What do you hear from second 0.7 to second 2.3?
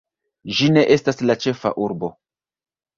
ne estas la ĉefa urbo!